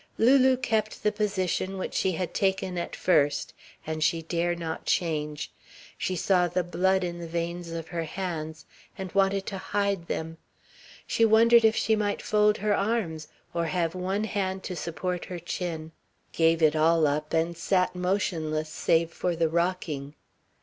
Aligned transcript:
Lulu 0.17 0.57
kept 0.57 1.03
the 1.03 1.11
position 1.11 1.77
which 1.77 1.93
she 1.93 2.13
had 2.13 2.33
taken 2.33 2.75
at 2.75 2.95
first, 2.95 3.53
and 3.85 4.03
she 4.03 4.23
dare 4.23 4.55
not 4.55 4.83
change. 4.87 5.51
She 5.95 6.15
saw 6.15 6.47
the 6.47 6.63
blood 6.63 7.03
in 7.03 7.19
the 7.19 7.27
veins 7.27 7.69
of 7.69 7.89
her 7.89 8.05
hands 8.05 8.65
and 8.97 9.11
wanted 9.11 9.45
to 9.45 9.59
hide 9.59 10.07
them. 10.07 10.39
She 11.05 11.23
wondered 11.23 11.63
if 11.63 11.75
she 11.75 11.95
might 11.95 12.19
fold 12.23 12.57
her 12.57 12.75
arms, 12.75 13.27
or 13.53 13.65
have 13.67 13.93
one 13.93 14.23
hand 14.23 14.63
to 14.63 14.75
support 14.75 15.25
her 15.25 15.37
chin, 15.37 15.91
gave 16.31 16.63
it 16.63 16.75
all 16.75 17.05
up 17.05 17.31
and 17.31 17.55
sat 17.55 17.93
motionless, 17.95 18.69
save 18.69 19.11
for 19.11 19.35
the 19.35 19.49
rocking. 19.49 20.15